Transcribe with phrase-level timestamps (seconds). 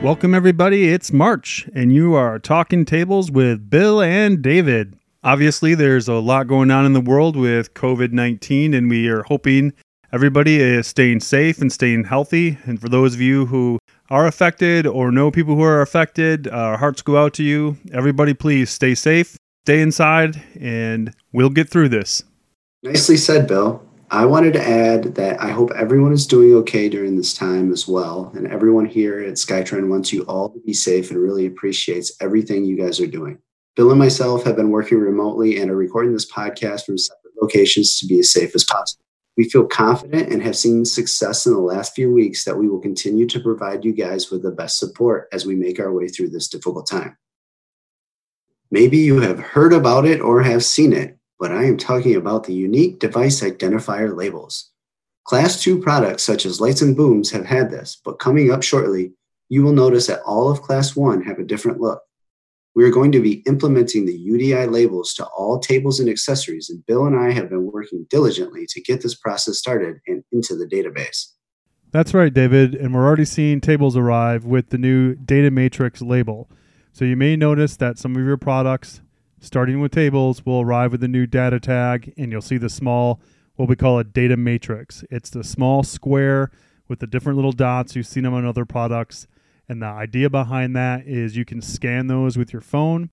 [0.00, 0.90] Welcome, everybody.
[0.90, 4.96] It's March, and you are talking tables with Bill and David.
[5.24, 9.24] Obviously, there's a lot going on in the world with COVID 19, and we are
[9.24, 9.72] hoping
[10.12, 12.58] everybody is staying safe and staying healthy.
[12.64, 16.76] And for those of you who are affected or know people who are affected, our
[16.76, 17.76] hearts go out to you.
[17.92, 22.22] Everybody, please stay safe, stay inside, and we'll get through this.
[22.84, 23.87] Nicely said, Bill.
[24.10, 27.86] I wanted to add that I hope everyone is doing okay during this time as
[27.86, 28.32] well.
[28.34, 32.64] And everyone here at Skytron wants you all to be safe and really appreciates everything
[32.64, 33.38] you guys are doing.
[33.76, 37.98] Bill and myself have been working remotely and are recording this podcast from separate locations
[37.98, 39.04] to be as safe as possible.
[39.36, 42.80] We feel confident and have seen success in the last few weeks that we will
[42.80, 46.30] continue to provide you guys with the best support as we make our way through
[46.30, 47.16] this difficult time.
[48.70, 52.44] Maybe you have heard about it or have seen it, but I am talking about
[52.44, 54.70] the unique device identifier labels.
[55.24, 59.12] Class 2 products such as lights and booms have had this, but coming up shortly,
[59.48, 62.02] you will notice that all of Class 1 have a different look.
[62.74, 66.84] We are going to be implementing the UDI labels to all tables and accessories, and
[66.86, 70.66] Bill and I have been working diligently to get this process started and into the
[70.66, 71.32] database.
[71.90, 76.50] That's right, David, and we're already seeing tables arrive with the new Data Matrix label.
[76.92, 79.00] So you may notice that some of your products
[79.40, 83.20] starting with tables, we'll arrive with a new data tag, and you'll see the small,
[83.56, 85.04] what we call a data matrix.
[85.10, 86.50] It's the small square
[86.88, 87.94] with the different little dots.
[87.94, 89.26] You've seen them on other products.
[89.68, 93.10] And the idea behind that is you can scan those with your phone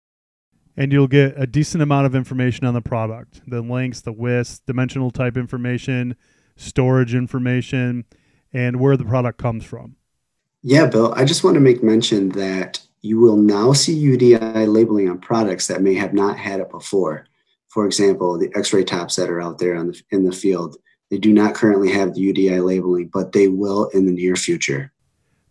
[0.78, 4.59] and you'll get a decent amount of information on the product the links, the widths,
[4.59, 6.16] dimensional type information,
[6.56, 8.06] storage information,
[8.53, 9.96] and where the product comes from.
[10.62, 15.07] Yeah, Bill, I just want to make mention that you will now see UDI labeling
[15.09, 17.28] on products that may have not had it before.
[17.68, 20.78] For example, the X-ray tops that are out there the, in the field,
[21.12, 24.91] they do not currently have the UDI labeling, but they will in the near future.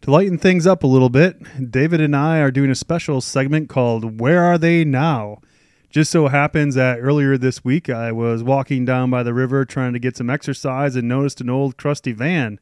[0.02, 1.36] To lighten things up a little bit,
[1.70, 5.38] David and I are doing a special segment called Where Are They Now?
[5.90, 9.92] Just so happens that earlier this week I was walking down by the river trying
[9.92, 12.58] to get some exercise and noticed an old crusty van.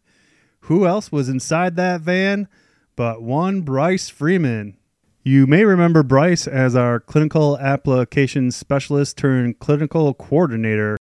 [0.66, 2.46] Who else was inside that van
[2.94, 4.76] but one Bryce Freeman?
[5.24, 10.96] You may remember Bryce as our clinical applications specialist turned clinical coordinator.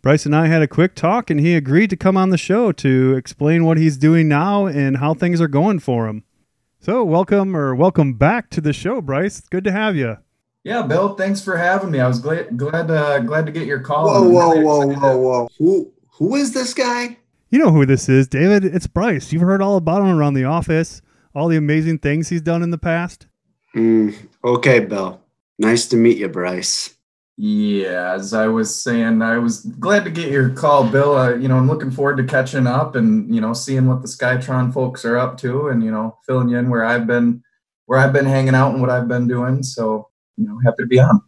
[0.00, 2.70] Bryce and I had a quick talk, and he agreed to come on the show
[2.70, 6.22] to explain what he's doing now and how things are going for him.
[6.78, 9.40] So, welcome or welcome back to the show, Bryce.
[9.40, 10.18] good to have you.
[10.62, 11.16] Yeah, Bill.
[11.16, 11.98] Thanks for having me.
[11.98, 14.04] I was glad glad uh, glad to get your call.
[14.04, 15.48] Whoa, whoa, whoa, whoa, whoa!
[15.58, 17.18] Who who is this guy?
[17.50, 18.64] You know who this is, David.
[18.64, 19.32] It's Bryce.
[19.32, 21.02] You've heard all about him around the office,
[21.34, 23.26] all the amazing things he's done in the past.
[23.74, 24.14] Mm,
[24.44, 25.20] okay, Bill.
[25.58, 26.94] Nice to meet you, Bryce.
[27.36, 31.16] Yeah, as I was saying, I was glad to get your call, Bill.
[31.16, 34.08] Uh, you know, I'm looking forward to catching up and you know seeing what the
[34.08, 37.42] Skytron folks are up to, and you know filling you in where I've been,
[37.86, 39.64] where I've been hanging out and what I've been doing.
[39.64, 41.20] So you know, happy to be on.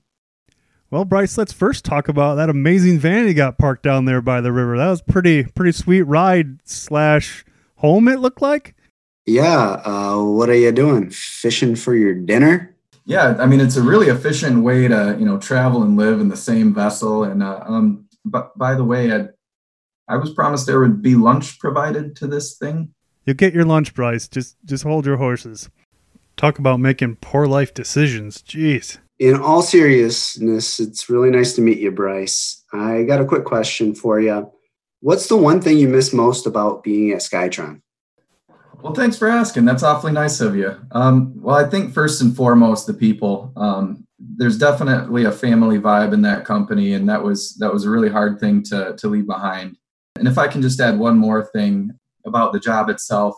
[0.91, 4.41] Well, Bryce, let's first talk about that amazing van you got parked down there by
[4.41, 4.79] the river.
[4.79, 7.45] That was pretty pretty sweet ride slash
[7.77, 8.07] home.
[8.07, 8.77] It looked like.
[9.27, 9.83] Yeah.
[9.85, 11.11] Uh, what are you doing?
[11.11, 12.77] Fishing for your dinner?
[13.05, 16.29] Yeah, I mean it's a really efficient way to you know travel and live in
[16.29, 17.23] the same vessel.
[17.23, 19.29] And uh, um, but by the way, I,
[20.09, 22.93] I was promised there would be lunch provided to this thing.
[23.25, 24.27] You'll get your lunch, Bryce.
[24.27, 25.71] Just just hold your horses.
[26.37, 28.43] Talk about making poor life decisions.
[28.43, 28.99] Jeez.
[29.19, 32.63] In all seriousness, it's really nice to meet you, Bryce.
[32.73, 34.51] I got a quick question for you.
[35.01, 37.81] What's the one thing you miss most about being at Skytron?
[38.83, 39.65] Well, thanks for asking.
[39.65, 40.77] That's awfully nice of you.
[40.93, 43.53] Um, well, I think first and foremost, the people.
[43.57, 47.91] Um, there's definitely a family vibe in that company, and that was that was a
[47.91, 49.77] really hard thing to to leave behind.
[50.19, 51.91] And if I can just add one more thing
[52.25, 53.37] about the job itself,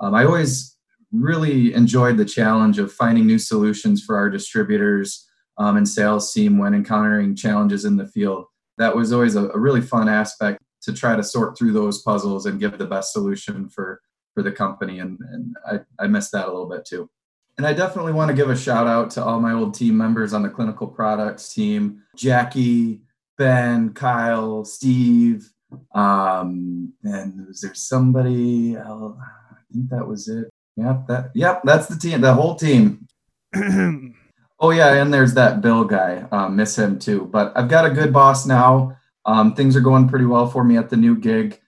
[0.00, 0.76] um, I always
[1.12, 5.26] really enjoyed the challenge of finding new solutions for our distributors
[5.56, 8.46] um, and sales team when encountering challenges in the field.
[8.76, 12.46] That was always a, a really fun aspect to try to sort through those puzzles
[12.46, 14.00] and give the best solution for
[14.38, 15.00] for the company.
[15.00, 17.10] And, and I, I miss that a little bit too.
[17.56, 20.32] And I definitely want to give a shout out to all my old team members
[20.32, 23.02] on the clinical products team Jackie,
[23.36, 25.50] Ben, Kyle, Steve.
[25.92, 29.18] Um, and was there somebody else?
[29.50, 30.48] I think that was it.
[30.76, 33.08] Yep, that yep, that's the team, the whole team.
[34.60, 36.24] oh yeah, and there's that Bill guy.
[36.30, 37.28] Um, miss him too.
[37.32, 38.96] But I've got a good boss now.
[39.26, 41.60] Um, things are going pretty well for me at the new gig.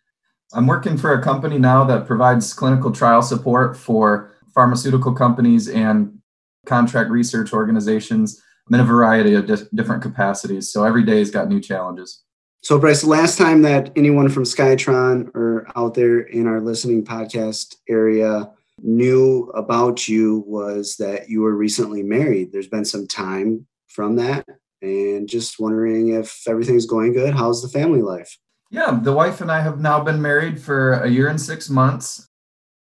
[0.52, 6.19] I'm working for a company now that provides clinical trial support for pharmaceutical companies and
[6.67, 8.43] contract research organizations.
[8.67, 10.73] I'm in a variety of di- different capacities.
[10.73, 12.23] So every day has got new challenges.
[12.62, 17.76] So, Bryce, last time that anyone from Skytron or out there in our listening podcast
[17.88, 18.50] area
[18.82, 22.53] knew about you was that you were recently married.
[22.53, 24.46] There's been some time from that,
[24.82, 27.32] and just wondering if everything's going good.
[27.32, 28.37] How's the family life?
[28.70, 32.28] Yeah, the wife and I have now been married for a year and six months.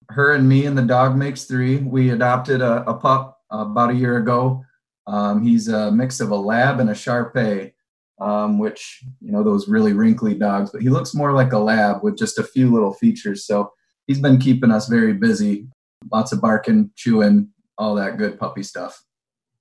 [0.08, 1.76] Her and me and the dog makes three.
[1.76, 4.64] We adopted a, a pup about a year ago.
[5.06, 7.75] Um, he's a mix of a lab and a Shar Pei,
[8.20, 12.02] um, which, you know, those really wrinkly dogs, but he looks more like a lab
[12.02, 13.46] with just a few little features.
[13.46, 13.70] So
[14.06, 15.69] he's been keeping us very busy.
[16.10, 19.02] Lots of barking, chewing, all that good puppy stuff.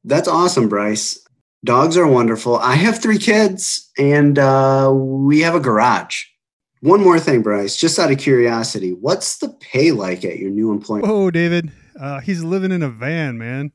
[0.05, 1.19] That's awesome, Bryce.
[1.63, 2.57] Dogs are wonderful.
[2.57, 6.25] I have three kids and uh, we have a garage.
[6.81, 10.71] One more thing, Bryce, just out of curiosity, what's the pay like at your new
[10.73, 11.07] employment?
[11.09, 13.71] Oh, David, uh, he's living in a van, man.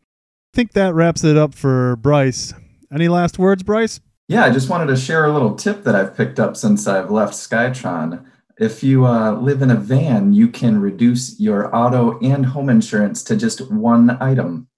[0.53, 2.53] I think that wraps it up for Bryce.
[2.93, 4.01] Any last words, Bryce?
[4.29, 7.11] Yeah, I just wanted to share a little tip that I've picked up since I've
[7.11, 8.23] left Skytron.
[8.59, 13.23] If you uh, live in a van, you can reduce your auto and home insurance
[13.25, 14.69] to just one item.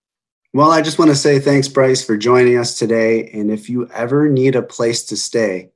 [0.52, 3.30] Well, I just want to say thanks, Bryce, for joining us today.
[3.32, 5.70] And if you ever need a place to stay,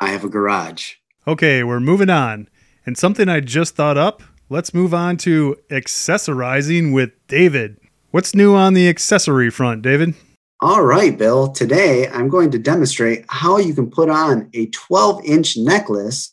[0.00, 0.94] I have a garage.
[1.26, 2.48] Okay, we're moving on.
[2.86, 7.78] And something I just thought up let's move on to accessorizing with David.
[8.12, 10.14] What's new on the accessory front, David?
[10.60, 11.48] All right, Bill.
[11.48, 16.30] Today I'm going to demonstrate how you can put on a 12 inch necklace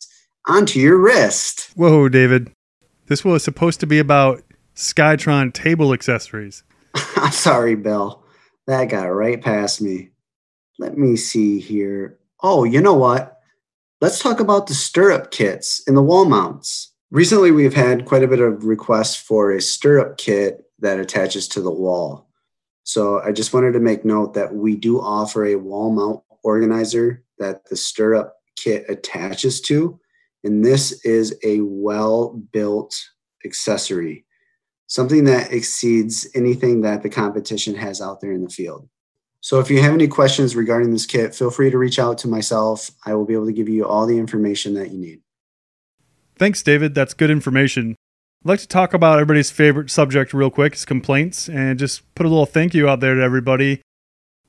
[0.47, 1.71] onto your wrist.
[1.75, 2.53] Whoa, David.
[3.07, 4.43] This was supposed to be about
[4.75, 6.63] Skytron table accessories.
[7.15, 8.23] I'm sorry, Bill.
[8.67, 10.09] That got right past me.
[10.79, 12.17] Let me see here.
[12.41, 13.39] Oh, you know what?
[13.99, 16.91] Let's talk about the stirrup kits and the wall mounts.
[17.11, 21.61] Recently, we've had quite a bit of requests for a stirrup kit that attaches to
[21.61, 22.27] the wall.
[22.83, 27.23] So I just wanted to make note that we do offer a wall mount organizer
[27.37, 29.99] that the stirrup kit attaches to.
[30.43, 32.99] And this is a well built
[33.45, 34.25] accessory
[34.91, 38.89] something that exceeds anything that the competition has out there in the field.
[39.39, 42.27] So if you have any questions regarding this kit, feel free to reach out to
[42.27, 42.91] myself.
[43.05, 45.21] I will be able to give you all the information that you need.
[46.37, 46.93] Thanks, David.
[46.93, 47.95] That's good information.
[48.43, 52.25] I'd like to talk about everybody's favorite subject real quick is complaints and just put
[52.25, 53.81] a little thank you out there to everybody.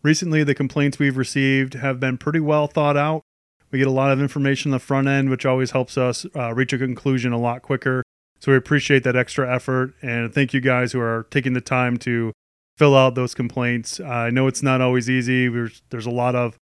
[0.02, 3.22] Recently, the complaints we've received have been pretty well thought out.
[3.70, 6.52] We get a lot of information on the front end, which always helps us uh,
[6.52, 8.01] reach a conclusion a lot quicker.
[8.42, 11.96] So we appreciate that extra effort and thank you guys who are taking the time
[11.98, 12.32] to
[12.76, 14.00] fill out those complaints.
[14.00, 15.46] I know it's not always easy.
[15.46, 16.56] There's, there's a lot of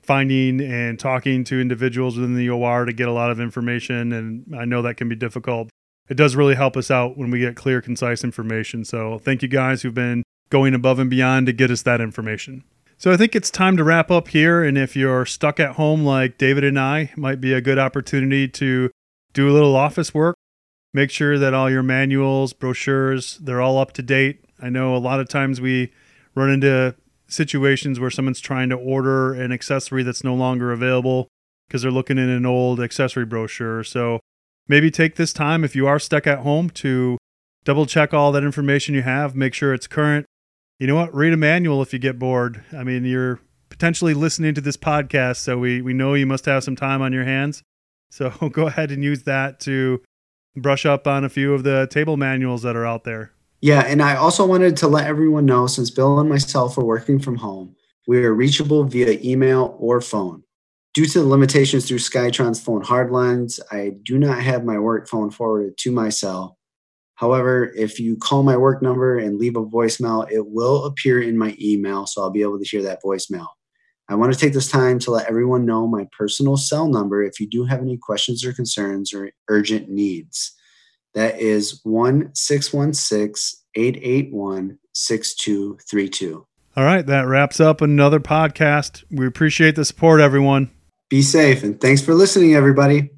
[0.00, 4.56] finding and talking to individuals within the OR to get a lot of information, and
[4.56, 5.68] I know that can be difficult.
[6.08, 8.82] It does really help us out when we get clear, concise information.
[8.82, 12.64] So thank you guys who've been going above and beyond to get us that information.
[12.96, 14.64] So I think it's time to wrap up here.
[14.64, 18.48] And if you're stuck at home like David and I, might be a good opportunity
[18.48, 18.90] to
[19.34, 20.36] do a little office work
[20.94, 24.44] make sure that all your manuals, brochures, they're all up to date.
[24.60, 25.92] I know a lot of times we
[26.34, 26.94] run into
[27.26, 31.28] situations where someone's trying to order an accessory that's no longer available
[31.66, 33.82] because they're looking in an old accessory brochure.
[33.82, 34.20] So
[34.68, 37.16] maybe take this time if you are stuck at home to
[37.64, 40.26] double check all that information you have, make sure it's current.
[40.78, 41.14] You know what?
[41.14, 42.64] Read a manual if you get bored.
[42.76, 46.64] I mean, you're potentially listening to this podcast, so we, we know you must have
[46.64, 47.62] some time on your hands.
[48.10, 50.02] So go ahead and use that to
[50.56, 53.32] brush up on a few of the table manuals that are out there.
[53.60, 57.20] Yeah, and I also wanted to let everyone know since Bill and myself are working
[57.20, 57.76] from home,
[58.08, 60.42] we are reachable via email or phone.
[60.94, 65.30] Due to the limitations through Skytron's phone hardlines, I do not have my work phone
[65.30, 66.58] forwarded to my cell.
[67.14, 71.38] However, if you call my work number and leave a voicemail, it will appear in
[71.38, 73.46] my email, so I'll be able to hear that voicemail.
[74.08, 77.40] I want to take this time to let everyone know my personal cell number if
[77.40, 80.52] you do have any questions or concerns or urgent needs.
[81.14, 86.46] That is 1 616 881 6232.
[86.74, 89.04] All right, that wraps up another podcast.
[89.10, 90.70] We appreciate the support, everyone.
[91.10, 93.10] Be safe and thanks for listening, everybody.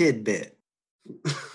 [0.00, 0.56] Tidbit